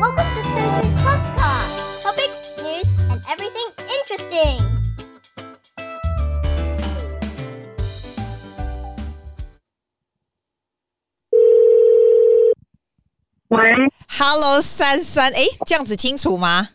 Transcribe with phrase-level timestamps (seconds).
[0.00, 2.02] Welcome to Susie's podcast.
[2.02, 3.68] Topics, news, and everything
[3.98, 4.56] interesting.
[13.48, 13.74] 喂
[14.08, 16.70] ，Hello，珊珊，哎，这样子清楚吗？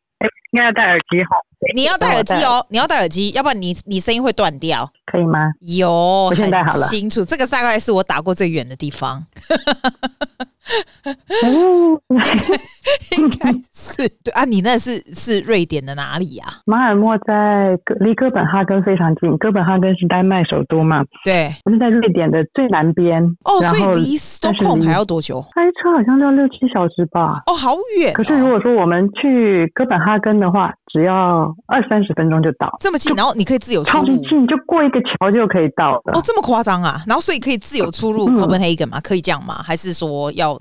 [0.52, 1.42] 应该要戴耳机好。
[1.73, 4.88] 你要戴耳机哦，你要戴耳机，要不然你你声音会断掉。
[5.07, 5.39] 可以吗？
[5.62, 7.26] 有，我现在好了清楚。
[7.26, 9.26] 这个大概是我打过最远的地方，
[11.45, 12.02] 哦，
[13.18, 14.45] 应该是对啊。
[14.45, 16.62] 你那是是瑞典的哪里呀、啊？
[16.66, 21.04] 马尔默在哥离哥本哈根非常近，哥本哈根是丹麦首都嘛？
[21.23, 23.23] 对，我是在瑞典的最南边。
[23.44, 25.45] 哦，所以离 Stockholm 还要多久？
[25.54, 27.44] 开车好像要六七小时吧。
[27.48, 28.14] 哦，好远、哦。
[28.16, 36.14] 可是如果说我们去哥本哈根的话，只要二三十分钟就到，这么近，然后你可以自由出入，超级近，就过一个桥就可以到了。
[36.14, 37.02] 哦，这么夸张啊！
[37.08, 39.00] 然后所以可以自由出入 Copenhagen 吗？
[39.02, 39.56] 可以这样吗？
[39.66, 40.59] 还是说要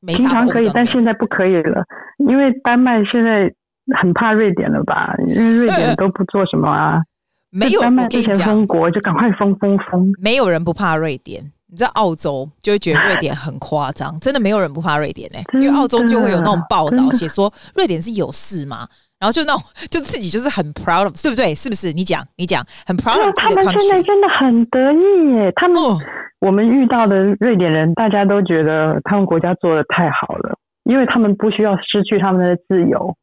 [0.00, 0.14] 没？
[0.14, 1.84] 平常可以，但现在不可以了，
[2.28, 3.52] 因为丹麦现在
[4.00, 5.14] 很怕瑞典了吧？
[5.28, 7.00] 因为瑞典都不做什么啊，
[7.50, 7.80] 没有。
[7.80, 11.52] 丹麦之前封国就赶快封封封，没有人不怕瑞典。
[11.68, 18.86] 你知道澳洲就会觉得瑞典很夸张，真的没有人不怕瑞典嘞、欸， 因为澳洲就会有那种报道写说瑞典是有事嘛，
[19.18, 21.54] 然后就那种就自己就是很 proud of，对不对？
[21.54, 21.92] 是不是？
[21.92, 23.32] 你讲你讲很 proud of。
[23.34, 25.98] 他们现在真的很得意耶，他们、哦、
[26.40, 33.16] 我们遇到的瑞典人，大家都觉得他们国家做的太好了，因为他们不需要失去他们的自由，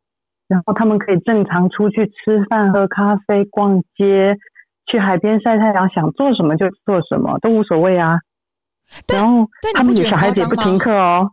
[0.47, 4.35] 然后他们可以正常出去吃饭、喝咖啡、逛街、
[4.91, 8.17] 去海边晒太阳，想做什么就做什么，都无所谓啊。
[9.07, 11.29] 然后他们有小孩子也不停课哦，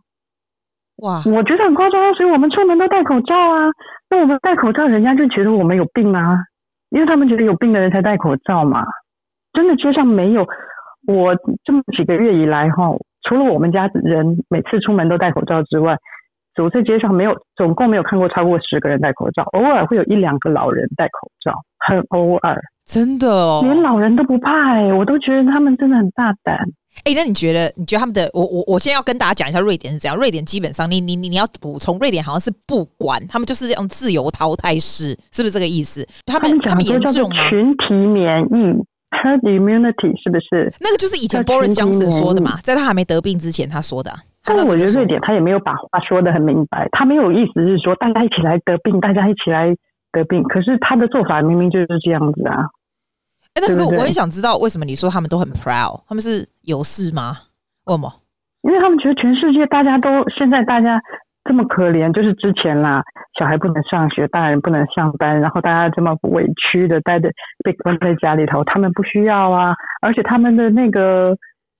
[0.97, 1.21] 哇！
[1.25, 3.65] 我觉得很夸张，所以我们出门都戴口罩啊。
[4.11, 6.37] 那我们戴口罩，人家就觉得我们有病啊，
[6.89, 8.85] 因为他们觉得有病的人才戴口罩嘛。
[9.53, 10.45] 真的街上没有，
[11.07, 12.89] 我这么几个月以来哈，
[13.23, 15.95] 除了我们家人每次出门都戴口罩之外，
[16.53, 21.53] 走在街上没有，总共没有看过超过十个人戴口罩，偶尔会有一两个老人戴口罩，
[21.87, 22.61] 很偶尔。
[22.85, 26.57] 真的哦，连老人都不怕哎、欸，我都觉得他们真的很大胆。
[27.03, 27.71] 哎、欸，那你觉得？
[27.75, 28.29] 你觉得他们的？
[28.33, 30.15] 我我我现在要跟大家讲一下瑞典是怎样。
[30.15, 36.05] 瑞典基本上你，你你你你要补充，瑞典好像是不管他们就是这样自由淘汰式，是不是这个意思？
[36.25, 37.49] 他们他们严重吗？
[37.49, 38.55] 群体免疫
[39.23, 40.71] （herd immunity） 是不是？
[40.79, 44.13] 那个就是以前 Boris Johnson 说的嘛，在他还没得病之前他说的。
[44.43, 49.75] 但是我觉得瑞典他也没有把话说得很明白，他没有意思是说大家一起来得病，大家一起来
[50.11, 50.43] 得病。
[50.43, 52.65] 可是他的做法明明就是这样子啊。
[53.53, 56.01] 哎、欸，但是我很想知道，为什么你说他们都很 proud？
[56.07, 57.37] 他们是有事吗？
[57.85, 58.09] 为什么？
[58.61, 61.01] 因为他们觉得全世界大家都现在大家
[61.43, 63.03] 这么可怜，就是之前啦，
[63.37, 67.29] 小孩不能上学，大人不能上班，然后大家这么委屈的待着，
[67.63, 69.75] 被关在家里头，他们不需要啊。
[70.01, 71.35] 而且他们的那个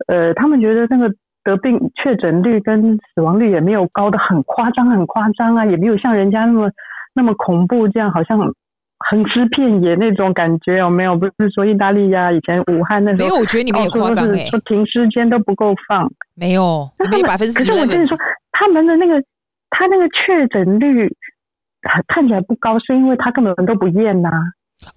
[0.08, 1.10] 呃，他们觉得那个
[1.44, 6.70] 得病确诊率跟死亡率也没有高的很夸张，很夸张啊，也没有像人家那么
[7.14, 8.38] 那么恐怖，这样好像。
[9.10, 11.16] 横尸遍野那种感觉有没有？
[11.16, 13.26] 不是说意大利呀、啊，以前武汉那种。
[13.26, 14.46] 没有，我觉得你们也夸张哎。
[14.48, 16.12] 说停尸间都不够放。
[16.36, 17.60] 没有，没有百分之。
[17.60, 18.18] 可是我跟你说，
[18.52, 19.22] 他们的那个，
[19.70, 21.10] 他那个确诊率
[22.08, 24.38] 看起来不高，是因为他根本都不验呐、啊。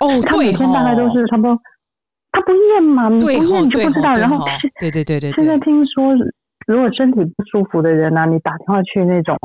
[0.01, 1.59] 哦，他每天大概都是差不多，
[2.33, 4.15] 他不验嘛，你不验你就不知道。
[4.15, 4.45] 然后，
[4.81, 6.15] 对对对对，现在听说，
[6.67, 9.37] 如果身体不舒服的人啊，你打电话去那种，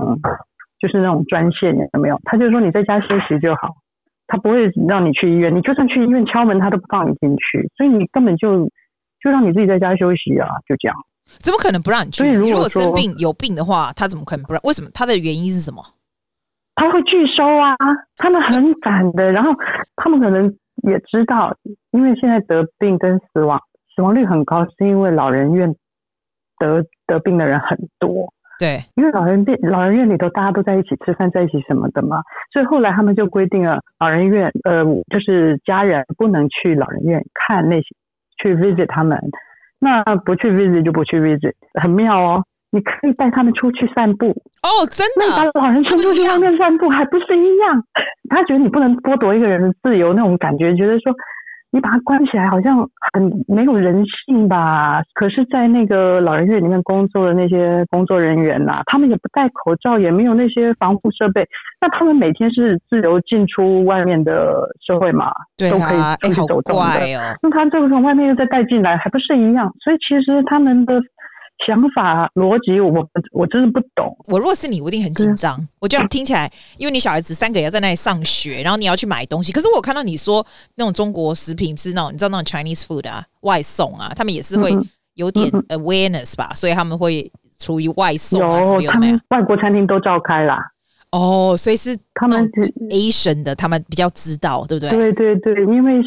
[0.80, 2.19] 就是那种专线，有没有？
[2.25, 3.75] 他就说你在家休息就好。
[4.31, 8.66] 他不会让你去医院，你就算去医院敲门，他都不放你进去，所以你根本就
[9.19, 10.95] 就让你自己在家休息啊，就这样。
[11.40, 12.31] 怎么可能不让你去？
[12.31, 14.62] 如果，你如果生病有病的话，他怎么可能不让？
[14.63, 14.89] 为什么？
[14.94, 15.84] 他的原因是什么？
[16.75, 17.75] 他会拒收啊，
[18.18, 19.51] 他们很赶的，然后
[19.95, 20.45] 他们可能
[20.84, 21.56] 也知道，
[21.91, 23.59] 因为现在得病跟死亡
[23.95, 25.75] 死亡率很高，是因为老人院
[26.57, 28.31] 得得病的人很多。
[28.59, 32.22] 对，因为老人院老人院里头大家都在一起吃饭，在一起什么的嘛，
[32.52, 37.88] 所以后来他们就规定了，老人院呃，就是家人不能去老人院看那些，
[38.44, 39.18] 去 visit 他们，
[39.80, 42.44] 那不去 visit 就不去 visit，很妙哦。
[42.72, 44.28] 你可以带他们出去散步
[44.62, 47.83] 哦，真的，那把老人送出去外面散步还不是一样？
[48.30, 51.13] 他觉得你不能剥夺一个人的自由那种感觉，觉得说。
[51.71, 52.80] 你把它关起来，好像
[53.13, 55.01] 很没有人性吧？
[55.13, 61.48] 可是，在那个老人院里面工作的那些工作人员呐、啊，他们也不戴口罩，也没有那些防护设备，
[61.80, 65.31] 那他们每天是自由进出外面的社会嘛？
[65.57, 66.83] 对啊，都可以出去走动的。
[66.83, 69.71] 哎哦、那他这个从外面又再带进来，还不是一样？
[69.83, 71.01] 所以其实他们的。
[71.67, 74.15] 想法逻辑，我我真的不懂。
[74.25, 75.67] 我如果是你，我一定很紧张。
[75.79, 79.51] 我这样听起来，因为你小孩子三个也要在那里上学，然后你要去买东西。
[79.51, 80.45] 可是我看到你说
[80.75, 84.71] 那种中国食品是那种，你知道那种 Chinese food 啊，外送啊，他们也是会
[85.15, 89.19] 有点 awareness 吧，嗯嗯、所以他们会出于外送啊，有，有没有？
[89.29, 90.59] 外国餐厅都召开啦。
[91.11, 95.11] 哦，所以是他们是 Asian 的，他们比较知道，对不对？
[95.11, 96.01] 对对对，因为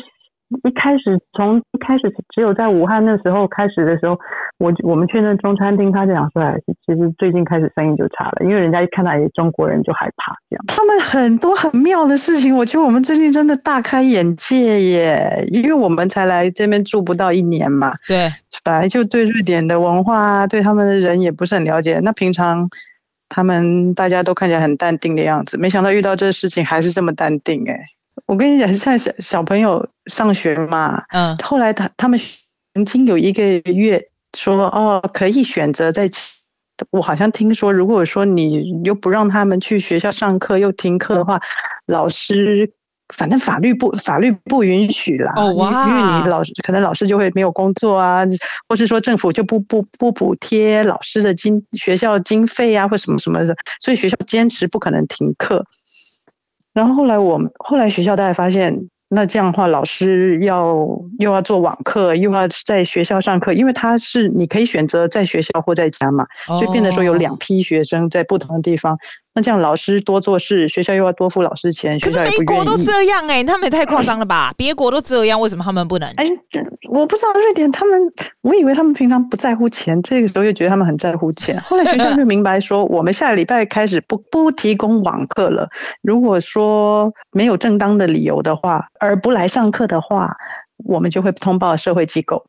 [0.64, 4.18] 一开始从一开始只有在武汉那时候开始的时候，
[4.58, 6.54] 我我们去那中餐厅，他就讲说，哎，
[6.86, 10.64] 其实最近开始生意就差了，因为人家一看到哎中国人就害怕这样。
[10.68, 18.32] 他们很多很妙的事情，我觉得我们最近真的大开眼界耶，因为我们才来这边住不到一年嘛，对，
[18.62, 22.68] 本来就对瑞典的文化，对他们的人也不是很了解，那平常。
[23.34, 27.80] 他们大家都看起来很淡定的样子，没想到遇到这个事情还是这么淡定哎！
[28.26, 32.18] 我跟你讲，像小小朋友上学嘛，嗯，后来他他们
[32.74, 33.42] 曾经有一个
[33.72, 36.10] 月说哦，可以选择在，
[36.90, 41.40] 我好像听说，如果说你又不让他们去学校上课，又停课的话，
[41.86, 42.72] 老师。
[43.12, 48.24] 反正法律不法律不允许啦，哦哇，因为你老师可能老师就会没有工作啊，
[48.66, 55.66] 或是说政府就不不不补贴老师的经学校经费啊，或什么什么的，所以学校坚持不可能停课。
[56.72, 58.88] 然后后来我们后来学校大家发现。
[59.14, 60.74] 那这样的话，老师要
[61.18, 68.96] 又要做网课，又要在学校上课，因为他是你可以选择在学校或在家嘛，所以变得说有两批学生在不同的地方。
[69.34, 71.98] 那这样老师多做事，学校又要多付老师钱。
[72.00, 74.52] 可是美国都这样哎、欸，他们也太夸张了吧？
[74.58, 76.08] 别国都这样，为什么他们不能？
[76.16, 76.26] 哎，
[76.90, 77.98] 我不知道瑞典他们，
[78.42, 81.58] 我以为他们平常不在乎钱，这个时候又觉得他们很在乎钱。
[81.60, 85.68] 后来学校就明白说，我们下个礼拜开始不不提供网课了。
[86.02, 90.36] 如果说没有正当的理由的话，而不来上课的话，
[90.84, 92.44] 我们就会通报社会机构。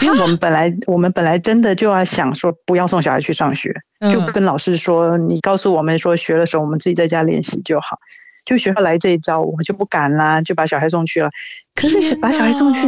[0.00, 3.74] 因为我们本来我们本来真的就要想说，不要送小孩去上学，
[4.12, 7.98] 就跟老师说，你告诉我们说学的时候，我们自己在家练习就好。
[8.46, 11.28] 就学校来这一招，我们就不敢啦，就把小孩送去了。
[11.74, 12.86] 可是把小孩送去，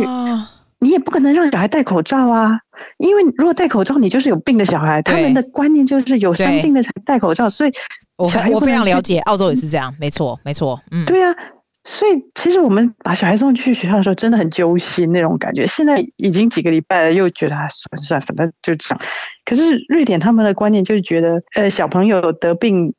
[0.78, 2.58] 你也不可能让小孩戴口罩啊，
[2.96, 5.02] 因为如果戴口罩，你就是有病的小孩。
[5.02, 7.72] 他们的观念就是有生病的才戴口罩，所以
[8.16, 11.34] 我我非常了解，澳洲也是这样，没错没错，嗯，对啊。
[11.82, 15.66] 所以，其实我们把小孩送去学校的时候，真的很揪心那种感觉。
[15.66, 19.00] 现在已经几个礼拜了，又觉得啊，算算，反正就这样。
[19.46, 22.94] 可是瑞典他们的观念就是觉得，呃，小朋友得病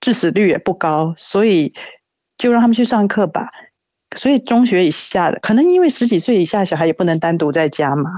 [0.00, 1.72] 致死率也不高，所以
[2.36, 3.48] 就让他们去上课吧。
[4.14, 8.10] 所以中学以下的，可能因为十几岁以下小孩也不能单独在家嘛，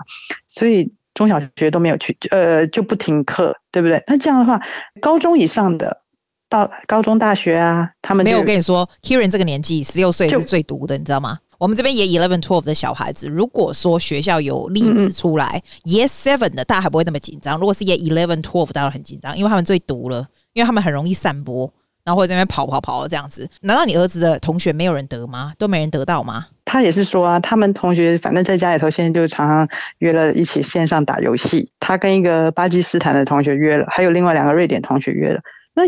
[0.49, 4.03] 所以中小学都没有去，呃，就不停课，对不对？
[4.09, 4.61] 那这样的话，
[5.01, 6.03] 高中以上的。
[6.51, 8.41] 到高中、大学啊，他们没有。
[8.41, 11.39] 我跟你说，Kieran 这个年纪，十六岁是最毒的，你知道吗？
[11.57, 17.59] 我们这边也 eleven twelve 的小孩子，如果说学校有例子出来，嗯，year seven 的，大家还不会那么紧张。
[17.59, 21.71] 如果是 year eleven twelve，大家很紧张，因为他们最毒了，因为他们很容易散播，
[22.03, 23.47] 然后会在那边跑跑跑这样子。
[23.61, 25.53] 难道你儿子的同学没有人得吗？
[25.59, 26.47] 都没人得到吗？
[26.65, 29.69] 他也是说啊，他们同学反正在家里头，现在就常常
[29.99, 31.71] 约了一起线上打游戏。
[31.79, 35.41] 他跟一个巴基斯坦的同学约了，还有另外两个瑞典同学约了。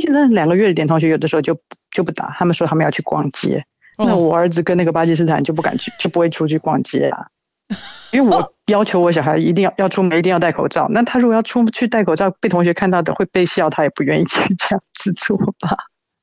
[0.08, 1.58] 那那两个瑞典同学有的时候就
[1.90, 3.64] 就不打，他们说他们要去逛街。
[3.98, 7.26] 哦、那我儿子跟那个巴基斯坦就不敢去，就不会出去逛街啊。
[8.12, 10.86] 因为我要求我小孩一定要要出门一定要戴口罩。
[10.90, 15.76] 那他如果要出去戴口罩，被同学看到的会被笑，他也不愿意去 这样子做吧。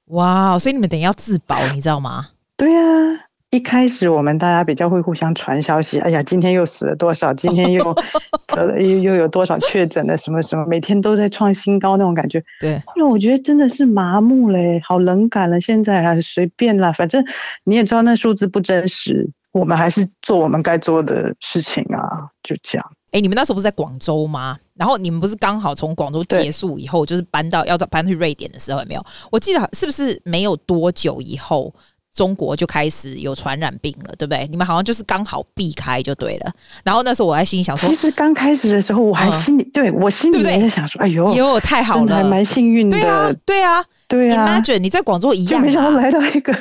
[0.05, 2.29] 哇，所以你们等于要自保，你知道吗？
[2.57, 2.88] 对呀、啊。
[3.51, 7.33] 一开始我们大家比较会互相传消息，哎呀，今天又死了多少？
[7.33, 7.95] 今天又
[8.47, 10.63] 得了又又有多少确诊的什么什么？
[10.67, 12.43] 每天都在创新高那种感觉。
[12.59, 12.79] 对。
[12.85, 15.59] 后来我觉得真的是麻木嘞，好冷感了。
[15.59, 17.25] 现在还是随便啦，反正
[17.63, 22.91] 你也知道那数字不真实，我们还是做我们该做的事情啊，就这样。
[23.13, 24.55] 哎，你们那时候不是在广州吗？
[24.75, 29.03] 然后你们不是刚好从广州结束以后，就是搬到要到搬去瑞典的时候，有没有？
[29.31, 31.73] 我记得是不是没有多久以后？
[32.13, 34.47] 中国就开始有传染病了，对不对？
[34.49, 36.51] 你们好像就是刚好避开就对了。
[36.83, 42.97] 然后那时候我还心里想说，其实刚开始的时候我还心里、嗯、对我心里也在想说，哎呦，哟，太好了，还蛮幸运的。
[42.97, 44.47] 对啊，对啊，对啊。
[44.47, 46.55] Imagine 你在广州一样，没想到来到一个。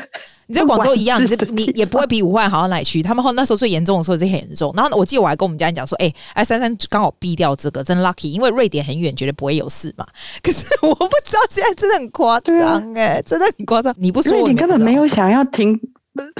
[0.48, 3.02] 你在广州一样，你你也不会比武汉好到哪里去。
[3.02, 4.72] 他们后那时候最严重的时候是很严重。
[4.74, 10.06] 然后我记得我还跟我们家人讲说，哎、欸，哎，珊珊刚好避掉这个，真 lucky，因为瑞典很远，绝对不会有事嘛。
[10.42, 13.94] 可是我不知道，现在真的很夸张，哎，真的很夸张。
[13.98, 15.78] 你不说，瑞典根本没有想要停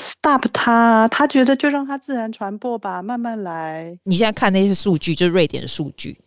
[0.00, 3.94] stop 他，他觉得就让他自然传播吧，慢慢来。
[4.04, 6.18] 你现在看那些数据，就是瑞典的数据，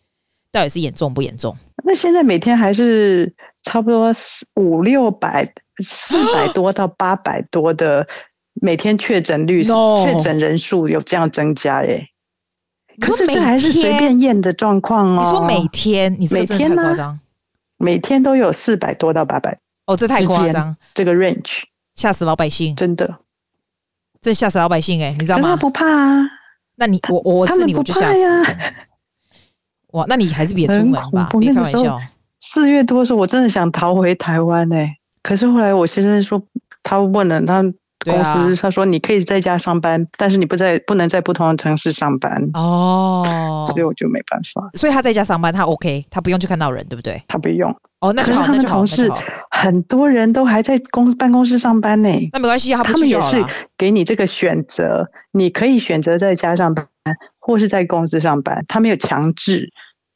[0.52, 1.58] 到底是严重不严重？
[1.84, 3.34] 那现在每天还是
[3.64, 4.12] 差不多
[4.54, 5.52] 五六百。
[5.78, 8.08] 四百多 到八百多的
[8.54, 12.08] 每天确诊率，确诊人数有这样增加耶。
[13.00, 15.24] 可是这还是随便验的状况哦。
[15.24, 17.20] 你说每天，你每天呢？
[17.78, 19.58] 每天都有四百多到八百。
[19.86, 21.64] 哦，这太夸张，这个 range
[21.96, 23.20] 吓死老百姓，真的，
[24.22, 25.50] 这吓死老百姓哎，你知道吗？
[25.50, 26.30] 他不怕啊。
[26.76, 28.46] 那你我我是你我就吓死。
[29.94, 32.00] 哇，那你还是别出门吧，别开玩笑。
[32.40, 34.98] 四月多的时候，我真的想逃回台湾哎。
[35.24, 36.42] 可是后来我先生说，
[36.84, 37.62] 他问了他
[38.04, 42.50] 公司，啊、他说你可以在家上班，但是你不在不能在不同的城市上班。
[42.54, 44.70] 哦，所以我就没办法。
[44.74, 47.22] 所以他在家上班，他 OK，他不用去看到人，对不对？
[47.28, 47.72] 他不用。
[48.00, 49.08] 哦，那就好，可是他们同事
[49.52, 52.10] 很多人都还在公司办公室上班呢。
[52.34, 53.46] 那没关系，他，他们也是
[53.78, 56.88] 给你这个选择，你可以选择在家上班，
[57.38, 59.72] 或是在公司上班，他没有强制，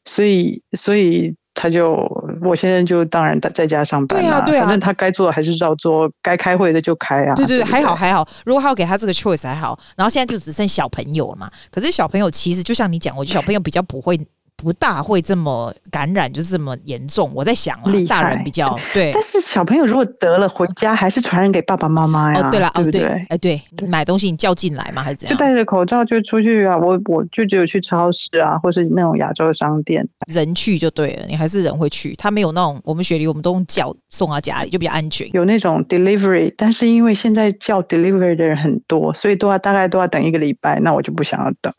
[0.06, 1.36] 所以所以。
[1.56, 1.94] 他就
[2.42, 7.34] 我先生就当然在在家上班，对啊，对啊，反正他该做的还是照做，该开会的就开啊。
[7.34, 8.28] 对对对，还好还好。
[8.46, 11.50] 如果他要给他这个 choice 还好，然后现在就只剩小朋友了嘛。
[11.72, 14.20] 可是小朋友其实就像你讲，我觉得小朋友比较不会。
[14.58, 17.30] 不大会这么感染，就是这么严重。
[17.36, 19.12] 我在想啊，大人比较 对。
[19.14, 22.48] 但是小朋友如果得了回家，还是传染给爸爸妈妈呀？
[22.48, 23.04] 哦，对了，对不对？
[23.30, 25.04] 哎，对，你买东西你叫进来吗？
[25.04, 25.38] 还是怎样？
[25.38, 26.78] 就戴着口罩就出去啊！
[26.78, 31.26] 我我就只有去超市啊，或是那种亚洲商店，人去就对了。
[31.28, 35.30] 你还是人会去，他没有那种我们雪梨，我们都用叫送到家里，就比较安全。
[35.34, 40.80] 有那种 delivery，但是因为现在叫 delivery 的人很多，所以都要大概都要等一个礼拜。
[40.80, 41.74] 那我就不想要等。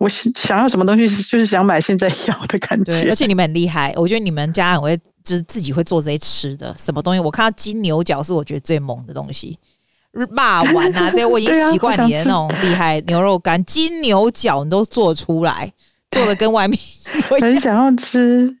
[0.00, 2.84] 我想要什么东西，就是想买现在要的感觉。
[2.86, 6.74] 对， 而且你们很厉害，我觉得你们家很会，就是自己会做这些吃的。
[6.78, 7.20] 什么东西？
[7.20, 9.58] 我看到金牛角是我觉得最猛的东西，
[10.34, 15.70] 霸丸啊 这些我已经习惯你的那种厉害牛肉干、金牛角你都做出来，
[16.10, 16.80] 做的跟外面
[17.38, 18.56] 很想要吃。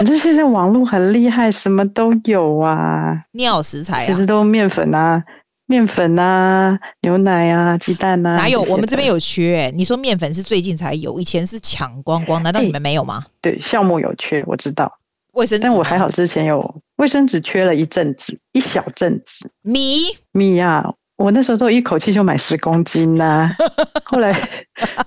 [0.00, 5.24] 可是现在网络很厉害，什么都有啊，尿食材啊，其实都面粉啊。
[5.66, 8.62] 面粉啊，牛奶啊，鸡蛋啊，哪有？
[8.62, 9.72] 我们这边有缺、欸。
[9.74, 12.42] 你说面粉是最近才有，以前是抢光光。
[12.42, 13.24] 难道你们没有吗？
[13.24, 14.98] 欸、对，酵母有缺，我知道。
[15.32, 19.50] 卫生纸，但我还好，之前有卫生纸缺了一阵子，一小阵子。
[19.62, 19.98] 米
[20.32, 23.56] 米啊，我那时候都一口气就买十公斤呐、啊，
[24.04, 24.32] 后来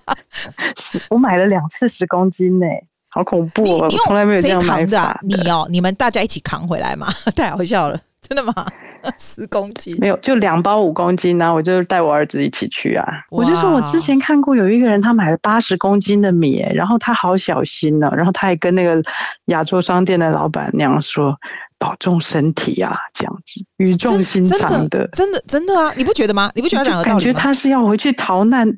[0.77, 3.79] 是我买了两次十公斤呢、欸，好恐怖哦！
[3.85, 5.19] 我从来没有这样买的、啊。
[5.23, 7.07] 你哦，你们大家一起扛回来嘛？
[7.35, 7.99] 太好笑了，
[8.35, 8.53] 真的吗？
[9.17, 11.53] 十公斤没有，就两包五公斤呢、啊。
[11.53, 13.05] 我就带我儿子一起去啊。
[13.31, 18.13] 我就说我之前看过有一个人，他买了八十公斤的米，然后他好小心呢、啊。
[18.15, 19.01] 然后他还跟那个
[19.45, 21.35] 亚洲商店的老板娘说
[21.79, 26.51] ：“保重身体啊，这样子语重心长的，真的真的啊，你不觉得吗？
[26.53, 28.77] 你不觉得讲感觉他是要回去逃难？”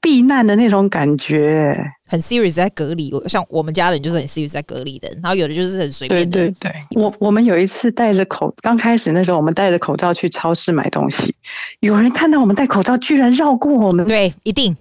[0.00, 6.38] 避难的那种感觉，很 serious 在隔离，像我们家人就是很 serious 在隔离的，然后有的就是很随便的。
[6.38, 11.34] 对对对，我我们有一次戴着口，刚开始那时候我们戴着口罩去超市买东西，
[11.80, 14.06] 有人看到我们戴口罩，居然绕过我们。
[14.06, 14.76] 对，一定。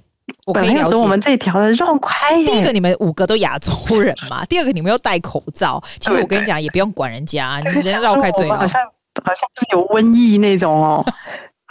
[0.45, 2.35] 我可以了解我们这条的绕开。
[2.45, 5.81] 第一个，你们五个都亚洲人嘛； 第二个，你们又戴口罩。
[5.99, 8.57] 其实我跟你讲，也不用管人家，你人家绕开最好。
[8.57, 8.79] 好像
[9.23, 11.03] 好像是有瘟疫那种哦。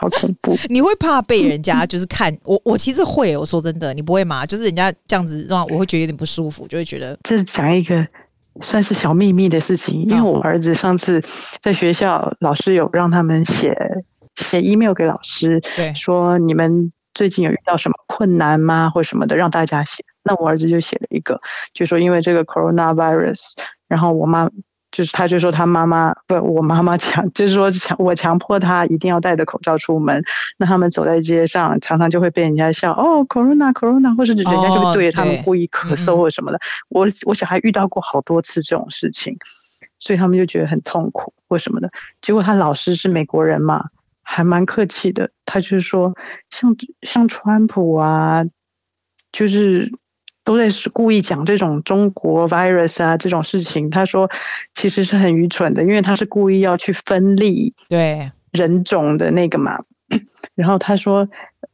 [0.00, 0.56] 好恐怖！
[0.70, 2.60] 你会怕被人家就是看我？
[2.64, 4.46] 我其实会，我说真的，你不会吗？
[4.46, 7.18] 就是人家这样子让我会觉得有点不舒服，就会觉得。
[7.24, 8.06] 这讲一个
[8.60, 11.20] 算是小秘密的事情，因为我儿子上次
[11.60, 13.76] 在学校，老师有让他们写
[14.36, 20.04] 写 email 给老师，对，说你们最近有遇到什么困难吗，或什么的，让大家写。
[20.22, 21.40] 那我儿子就写了一个，
[21.74, 23.40] 就说因为这个 coronavirus，
[23.88, 24.48] 然后我妈。
[24.90, 30.22] 就是他，就说他妈妈不，我妈妈强，就是说强，我强迫他一定要戴着口罩出门。
[30.56, 36.56] 那他们走在街上，常常就会被人家笑哦，Corona，Corona，或者人家就会对着他们故意咳嗽或什么的。
[36.56, 39.36] 哦、我我小孩遇到过好多次这种事情，
[39.98, 41.90] 所以他们就觉得很痛苦或什么的。
[42.22, 43.84] 结果他老师是美国人嘛，
[44.22, 45.30] 还蛮客气的。
[45.44, 46.14] 他就是说，
[46.50, 48.44] 像像川普啊，
[49.32, 49.92] 就是。
[50.48, 54.30] 都在故意讲这种中国 virus 啊这种事情，他说
[54.72, 59.84] 其实是很愚蠢的，因为他是故意要去分立对人种的那个嘛。
[60.56, 61.28] 然后他说，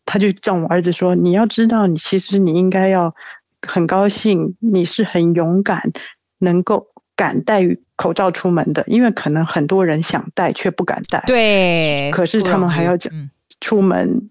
[0.05, 3.15] 他就叫我儿子说，你要知道，你其实你应该要
[3.63, 5.93] 很高兴，你是很勇敢，
[6.41, 7.63] 能够敢戴
[7.95, 11.23] 口罩出门的，因为可能很多人想戴却不敢戴。
[11.29, 13.13] 对，可是他们还要讲
[13.61, 14.31] 出门。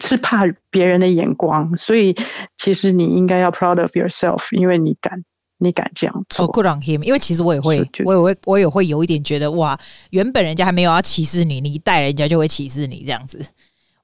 [0.00, 2.16] 是怕别人的眼光，所以
[2.58, 5.22] 其实你应该要 proud of yourself，因为你敢，
[5.58, 6.46] 你敢这样做。
[6.48, 9.78] Good him，因为其实我也会，我也会，我也会有一点觉得，哇，
[10.10, 13.44] 原本人家还没有要歧视你，你一带人家就会歧视你这样子。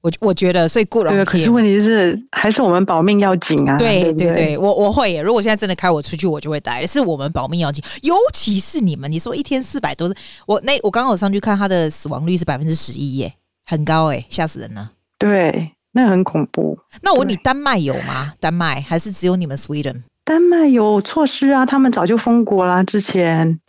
[0.01, 1.25] 我我觉得，所以 on him。
[1.25, 3.77] 可是问题是，还是我们保命要紧啊。
[3.77, 6.87] 对对对，对，我我会耶，如果现在真的开我出去，我就会戴。
[6.87, 10.11] 是我们保命要紧，尤其是你们，你说一天四百多，
[10.47, 13.33] 我那我刚刚有上去看，他的死亡率是百分之十一耶，
[13.63, 14.93] 很高哎，吓死人了。
[15.19, 15.73] 对。
[15.91, 16.77] 那很恐怖。
[17.01, 18.33] 那我问你，丹麦有吗？
[18.39, 20.03] 丹麦还是只有你们 Sweden？
[20.23, 22.83] 丹麦有措施啊，他们早就封国啦。
[22.83, 23.59] 之前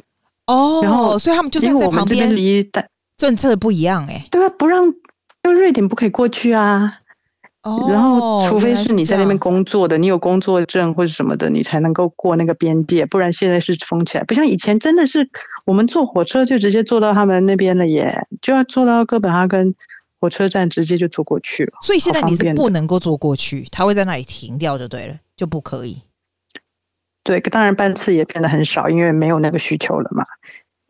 [0.46, 2.70] 哦，然后所以他们就在旁边离
[3.16, 4.26] 政策不一样哎、欸。
[4.30, 4.92] 对啊，不让，
[5.42, 6.98] 就瑞典不可以过去啊。
[7.62, 14.24] 哦，然后除非是你在那边工作的，你有工作证或者什么的，你才能够过那个边界，不然现在是封起来。
[14.24, 15.30] 不像以前，真的是
[15.64, 19.76] 我们坐火车就直接坐到他们那边了耶，就要坐到哥本哈根
[20.22, 21.72] 火车站，直接就坐过去了。
[21.82, 26.00] 所以现在你是不能够坐过去，他会在那里停掉就对了，就不可以。
[27.24, 30.24] 对，当然班次也变得很少，因为没有那个需求了嘛。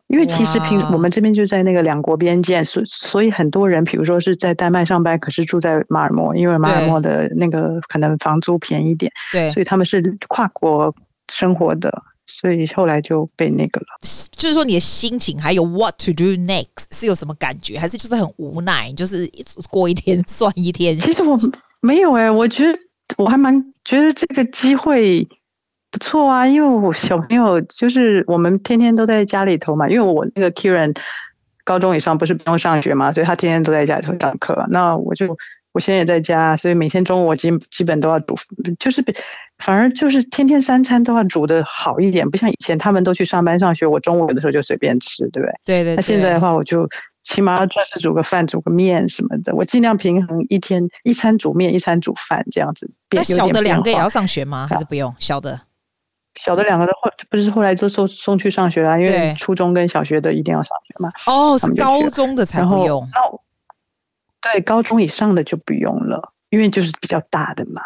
[0.05, 10.93] 因为其实平我们这边就在那个两国边界，所所以很多人，比如说是在丹麦上班，可是住在马尔默，因为马尔默的那个可能房租便宜点，对，所以他们是跨国
[11.31, 13.87] 生活的，所以后来就被那个了。
[14.31, 19.29] 就是说你的心情还有 what to do next 是有什么感觉，还是就是很无奈，就是
[19.69, 20.97] 过一天 算一天？
[20.99, 21.37] 其实我
[21.81, 22.79] 没有哎、欸，我觉得
[23.17, 25.27] 我还蛮觉得这个机会。
[25.91, 30.97] 不错啊，因为我小朋友就是我们天天都在家里头嘛，因为我那个 Kieran
[31.63, 34.65] 高中以上不是不用上学嘛，所以他天天都在家里头上课。
[34.71, 35.37] 那我就
[35.71, 38.33] 我现在也在家，所以每天中午我基基本都要读，
[38.79, 39.03] 就是
[39.63, 45.53] 反而就是天天三餐都要煮的好一点，不像以前他们都去上班上学，我中午有的时候就随便吃，对不对？
[45.65, 45.95] 对对对。
[45.95, 46.89] 那现在的话，我就
[47.23, 52.91] 起码要正式煮个饭，煮个面什么的，我尽量平衡一天一餐煮面，一餐煮饭这样子。
[53.11, 54.67] 那小的两个也要上学吗？
[54.69, 55.15] 还是不用？
[55.17, 55.61] 小的。
[56.35, 61.09] 小的两个的话，不是后来就送送去上学啦，因为初中跟小学的一定要上学嘛。
[61.27, 63.07] 哦，是高中的才不用。
[64.41, 67.81] 对，高中以上的就不用了，因为就是比较大的嘛。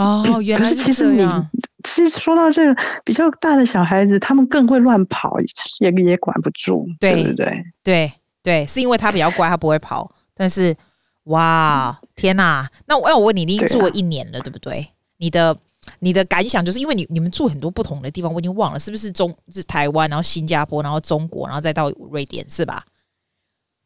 [0.00, 0.86] 哦，原来是这样。
[0.86, 5.36] 其实你其实说到这个比较大的小孩子，他们更会乱跑，
[5.80, 7.64] 也也管不住，对，对不对？
[7.82, 10.10] 对对，是因为他比较乖，他不会跑。
[10.34, 10.74] 但是，
[11.24, 12.68] 哇，天哪！
[12.86, 14.88] 那我要我问你，你已经住了一年了，对，啊、对不对？
[15.18, 15.56] 你的。
[15.98, 22.84] 你的感想就是因为你你们住很多不同的地方，我已经忘了是不是中是台湾，然后新加坡，然后中国，然后再到瑞典，是吧？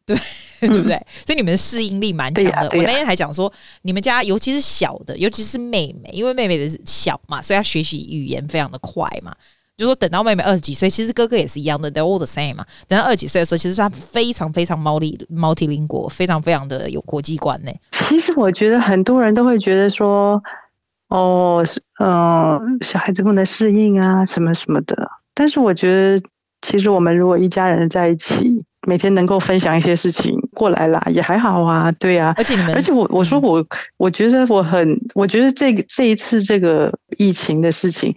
[0.07, 0.17] 对，
[0.61, 1.01] 嗯、对不对？
[1.27, 2.51] 所以你们的适应力蛮强的。
[2.53, 9.35] 啊啊、我那天还讲说，你们家尤其是小的，尤其是妹妹，因为妹妹的小嘛，所以她学习语言非常的快嘛。
[9.77, 12.65] 就说等到妹妹二十几岁，其实哥哥也是一样的，they're all the same 嘛。
[12.87, 17.73] 等到二十几岁的时候，其实他非常非常 multi multilingual，非常非常的有国际观呢。
[17.91, 20.43] 其实我觉得很多人都会觉得说。
[21.09, 24.97] 哦，是，嗯，小孩子不能适应啊，什么什么的。
[25.33, 26.27] 但是我觉得，
[26.63, 28.35] 其实我们如果一家人在一起，
[28.87, 32.35] 每天能够分享一些事情过来啦，也还好啊，对啊。
[32.37, 33.65] 而且你们，而且我我说我，
[33.97, 38.15] 我觉得我很，我觉得这个这一次这个疫情的事情，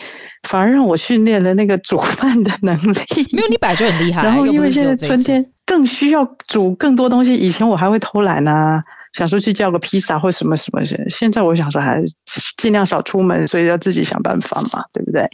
[0.48, 3.28] 反而让我训练了那个煮饭的能力。
[3.32, 4.24] 没有，你本来就很厉害。
[4.28, 8.84] 然后因为现在春天更需要煮更多东西，以前我还会偷懒啊。
[9.14, 12.14] 想说去叫个披萨或什么什么，现在我想说还是
[12.58, 15.28] 尽量少出门，所以要自己想办法嘛，对不对？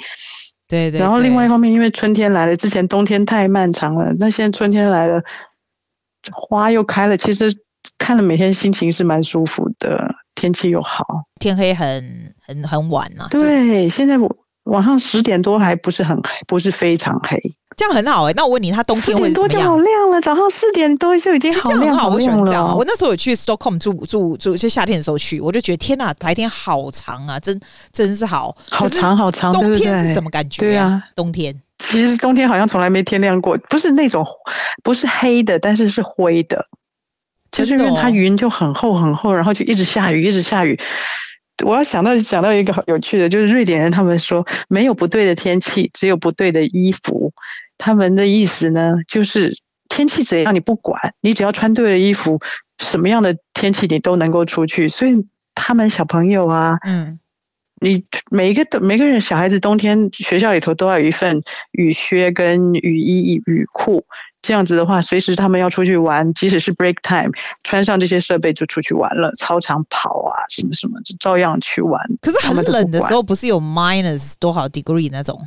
[0.73, 0.99] 对，对对。
[0.99, 5.21] 然后另外一方面，因为春天来了，之前冬天太漫长了，那现在春天来了，
[6.31, 7.55] 花又开了，其实
[7.97, 11.05] 看了每天心情是蛮舒服的，天气又好，
[11.39, 13.27] 天黑很很很晚了、啊。
[13.29, 17.37] 对，现在我晚上十点多还不是很黑，不是非常黑。
[17.75, 19.49] 这样很好哎、欸，那我问你，它冬天会怎么样？
[19.49, 22.13] 多就好亮了，早上四点多就已经好亮好亮了。
[22.13, 22.77] 我喜欢这样。
[22.77, 27.59] 我那时候有去 Stockholm 住住住，就夏天的时候去，我就觉得天呐，白天好长啊，真
[27.91, 29.51] 真是好，好长好长。
[29.51, 30.69] 冬天是什么感觉、啊？
[30.69, 34.23] 对啊，冬天其实冬天好像从来没天亮过，不是那种
[34.83, 36.67] 不是黑的，但是是灰的，
[37.51, 40.79] 就是因为它云就很厚很厚，然后就一直下雨，一直下雨。
[41.63, 47.31] 我要想到想到一个有趣的，就是瑞典人他们说，没有不对的天气，只有不对的衣服。
[47.77, 49.57] 他们的意思呢，就是
[49.89, 52.39] 天气怎样你不管，你只要穿对了衣服，
[52.79, 54.89] 什么样的天气你都能够出去。
[54.89, 57.19] 所以他们小朋友啊，嗯，
[57.79, 64.05] 你每一个每个人小孩子冬天学校里头都要有一份雨靴跟雨衣雨裤，
[64.43, 67.31] 这样子的话，随时他们要出去玩，即使是 break time，
[67.63, 71.99] 穿上这些设备就出去玩了，操场跑啊什么什么，就照样去玩。
[72.21, 75.41] 可是很冷的时候，不是有 minus 多少 degree 那种？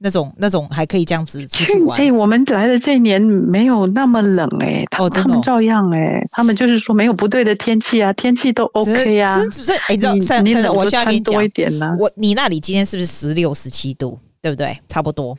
[0.00, 1.98] 那种那种还可以这样子出去玩。
[1.98, 9.40] 哎、欸，我们来的这一年没有那么冷哎、欸，他、哦、他们照样哎、欸，他们就是说没有不对的天气啊，天气都 OK 啊。
[9.40, 9.72] 是不是？
[9.88, 10.06] 哎，你
[10.44, 11.96] 你你我现在跟你多一点呢、啊。
[11.98, 14.16] 我你那里今天是不是十六十七度？
[14.40, 14.78] 对不对？
[14.88, 15.36] 差不多。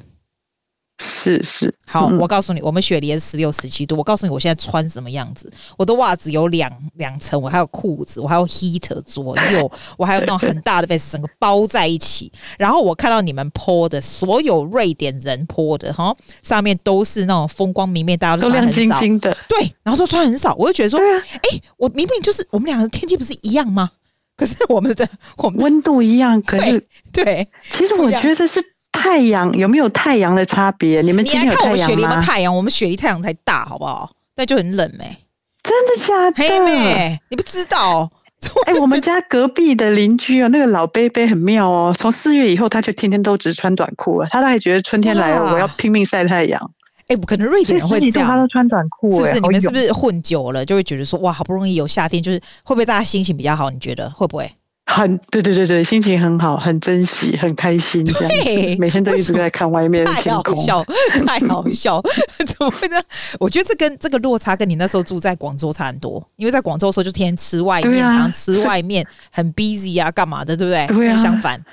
[1.02, 3.96] 是是，好，我告诉你，我们雪梨是十六十七度。
[3.96, 5.50] 我告诉你，我现在穿什么样子？
[5.78, 12.30] 我的袜子有两两层，我还有裤子，我还有 heater 左右，我还有那种很大的 vest，整个包在一起。
[12.58, 23.90] 然后我看到你们 po 的所有瑞典人 po 的哈，上面都是那种风光明媚，大家都穿很少，都亮晶晶的，对，然后都穿很少，我就觉得说，哎、欸，我明明就是我们两个天气不是一样吗？
[24.36, 25.08] 可是我们的
[25.38, 26.72] 我们温度一样，可是
[27.14, 28.62] 对，对其实我觉得是。
[29.00, 31.02] 太阳有没有太阳的差别？
[31.02, 31.96] 你们今天有太阳吗？
[31.96, 32.56] 你来看我们雪梨有没有太阳？
[32.58, 34.12] 我们雪梨太阳才大，好不好？
[34.36, 35.18] 但就很冷哎、欸，
[35.64, 37.20] 真的假的？
[37.30, 38.12] 你不知道？
[38.68, 41.94] 哎、欸，我们家隔壁的邻居哦，那个老伯伯很妙哦。
[41.98, 44.28] 从四月以后，他就天天都只穿短裤了。
[44.32, 46.72] 他都还觉得春天来了，我要拼命晒太阳。
[47.08, 49.40] 哎、欸，可能瑞典人会这样，他都穿短裤，是不是？
[49.40, 53.70] 你们是不是混久了，就会觉得说哇，好不容易有夏天，就是会不会大家心情比较好？
[53.70, 54.50] 你觉得会不会？
[54.92, 60.84] 很对对对对，心情很好，很珍惜，很开心，这样子，每天都一直在看外面的天空，太好笑，
[61.28, 62.02] 太好笑，
[62.44, 63.00] 怎么会呢？
[63.40, 70.88] 我觉得这跟这个落差跟你那时候住在广州差很多，因为在广州的时候就天天吃外面，啊、常吃外面，很 busy 啊，干嘛的，对不对？
[70.88, 71.64] 对啊，相反，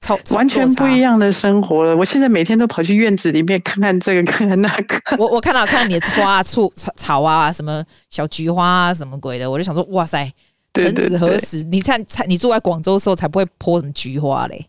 [0.00, 1.96] 超，超完全不一样的生活了。
[1.96, 5.16] 我现在每天都跑去院子里面看看这个， 看看那个。
[5.16, 10.28] 我我看到看到你的花 草草啊，什么小菊花啊，什么鬼的，我就想说，哇塞。
[10.74, 14.66] 曾几何时，你看，才你住在广州的时候，才不会泼什么菊花嘞，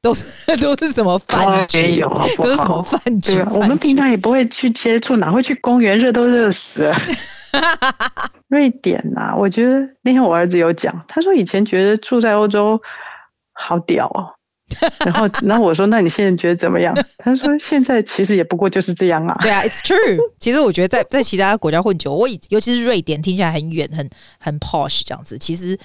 [0.00, 2.00] 都是都是什么饭菊，
[2.38, 3.38] 都是什么饭局。
[3.50, 5.98] 我们平常也不会去接触，哪会去公园？
[5.98, 6.94] 热都热死了。
[8.48, 12.80] 瑞典呐、啊，我觉得那天我儿子有讲，他说以前觉得住在欧洲
[13.52, 14.32] 好屌哦。
[15.04, 20.18] 然后，然后我说：“那你现在觉得怎么样？” 他说：“现在其实也不过就是这样啊。”对啊，It's true。
[20.40, 24.08] 其实我觉得在在其他国家混久，我以尤其是瑞典，听起来很远、很
[24.38, 25.38] 很 posh 这样子。
[25.38, 25.78] 其实。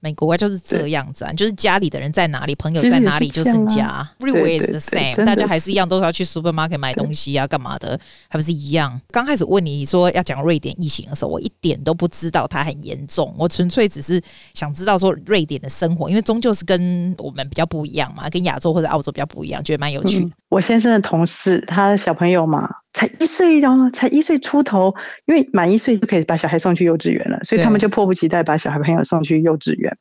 [0.00, 4.08] 美国就是这样子啊，就是家里的人在哪里，朋友在哪里，就是家。
[4.20, 9.00] Everywhere is the same，大家还是一样，都是要去 supermarket 买东西啊，干嘛的，还不是一样。
[9.10, 14.22] 刚开始问你说要讲瑞典疫情的时候，我一点都不知道它很严重，我纯粹只是
[14.54, 20.26] 想知道说瑞典的生活，因为终究是跟我们比较不一样嘛，跟亚洲或者澳洲比较不一样，觉得蛮有趣的。
[20.26, 22.68] 嗯，我先生的同事，他的小朋友嘛。
[22.92, 24.94] 才一岁哦，才一岁出头，
[25.26, 29.96] 因为满一岁就可以把小孩送去幼稚园了，所以他们就迫不及待把小孩朋友送去幼稚园。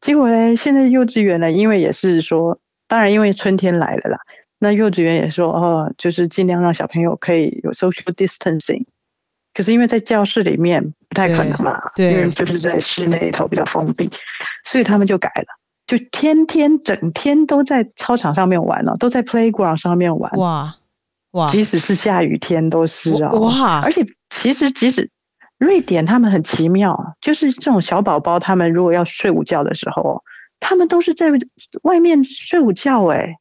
[0.00, 2.58] 结果呢，现在幼稚园呢，因为也是说，
[2.88, 4.18] 当然因为春天来了啦，
[4.58, 8.84] 那幼稚园也说哦，就是尽量让小朋友可以有 social distancing。
[9.54, 14.10] 可是因为在教室里面不太可能嘛，对，因为就是在室内里头比较封闭，
[14.64, 15.46] 所以他们就改了，
[15.86, 20.30] 就天天整天都在操场上面玩了，都在 playground 上面玩。
[20.32, 20.76] 哇。
[21.50, 23.30] 即使是下雨天都是啊！
[23.32, 23.80] 哇！
[23.82, 25.10] 而且其实即使
[25.58, 30.22] 瑞典他们很奇妙，就是这种小宝宝，他们如果要睡午觉的时候，
[30.60, 31.30] 他们都是在
[31.82, 33.06] 外面睡午觉。
[33.06, 33.34] 哎，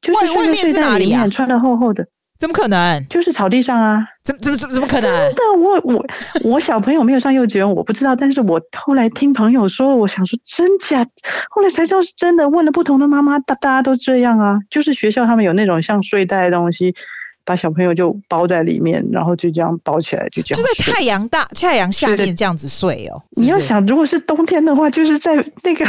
[0.00, 2.06] 就是睡在睡袋里面，穿的厚厚的，
[2.38, 3.06] 怎么可能？
[3.08, 4.06] 就是草地上啊！
[4.24, 5.02] 怎怎怎怎么可能？
[5.02, 6.04] 真的，我我
[6.44, 8.14] 我小朋友没有上幼稚园，我不知道。
[8.14, 11.06] 但是我后来听朋友说，我想说真假，
[11.50, 12.48] 后来才知道是真的。
[12.48, 16.94] 问了不同的妈妈，大大家都这样啊，就是学校他们有那种像睡袋的东西。
[17.52, 20.56] 把小朋友就包在里面，然后就这样包起来，就这样。
[20.56, 23.22] 就在太阳大太阳下面这样子睡哦。
[23.32, 25.84] 你要想，如果是冬天的话，就是在那个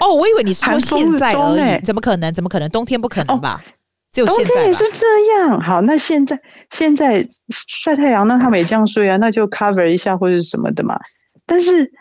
[0.00, 2.34] 哦，我以为你说现在而已，怎么可能？
[2.34, 2.68] 怎么可能？
[2.70, 3.62] 冬天不可能吧？
[4.10, 4.44] 只有现在。
[4.46, 5.06] 冬天也是这
[5.36, 5.60] 样。
[5.60, 6.36] 好，那现在
[6.70, 10.98] 现在晒太阳，那他们也这样睡啊，那就 cover 一下或者什么的嘛。
[11.46, 11.92] 但是